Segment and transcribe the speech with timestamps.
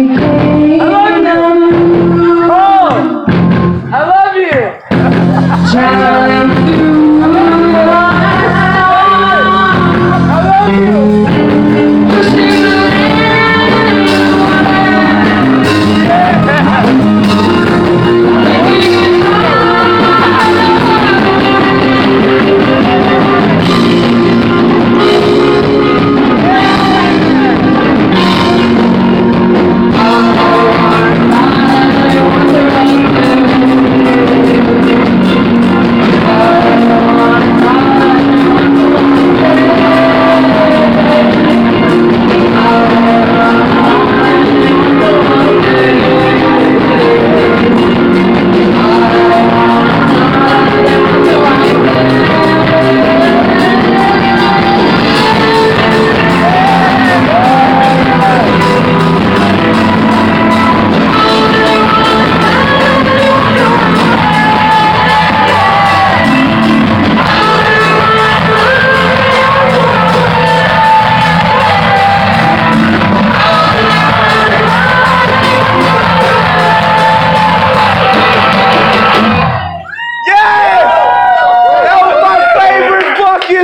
[0.00, 0.29] Because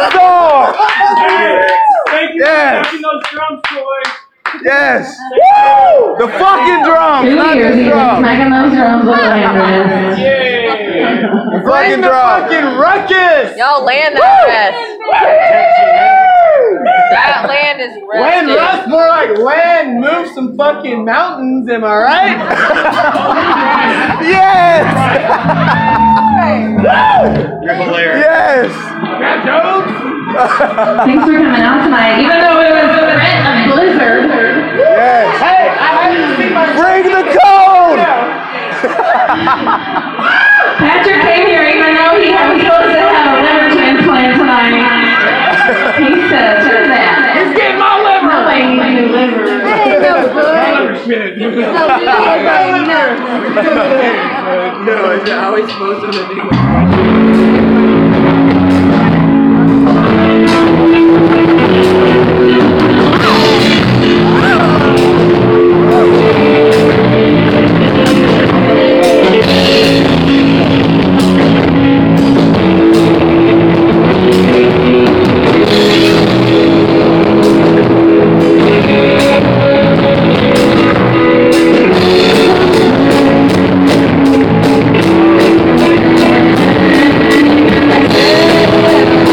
[0.00, 0.78] Let's!
[1.20, 1.70] Yes.
[2.08, 2.86] Thank you yes.
[2.88, 4.12] for those drums, boys.
[4.64, 5.18] Yes.
[5.30, 6.16] Woo!
[6.18, 8.18] The fucking drums, Two not years the drums.
[8.18, 10.60] Smacking those drums all land, Yeah.
[11.50, 13.56] The fucking fucking ruckus.
[13.56, 14.78] Y'all land that rest.
[17.10, 18.20] that land is rested.
[18.20, 21.68] Land rust, more like land move some fucking mountains.
[21.68, 22.38] Am I right?
[24.22, 24.84] yes.
[27.62, 28.09] You're hilarious.
[30.40, 31.04] Yes!
[31.04, 34.24] Thanks for coming out tonight, even though it was the threat of blizzard.
[34.80, 35.36] Yes!
[35.36, 38.00] hey, I haven't seen my Bring the cone!
[40.80, 44.80] Patrick came here even though he was supposed to have a liver transplant tonight.
[46.00, 47.36] He said, "Screw that.
[47.36, 48.32] He's getting my liver.
[48.32, 49.44] Nobody needs new liver.
[54.88, 57.09] No, I was supposed to